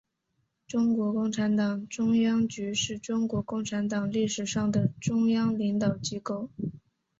[0.67, 6.49] 中国共产党中央局是中国共产党历史上的中央领导机构。